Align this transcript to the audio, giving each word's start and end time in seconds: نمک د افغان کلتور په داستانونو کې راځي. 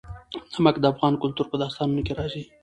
نمک 0.53 0.75
د 0.79 0.85
افغان 0.93 1.13
کلتور 1.21 1.45
په 1.49 1.55
داستانونو 1.61 2.01
کې 2.07 2.13
راځي. 2.19 2.43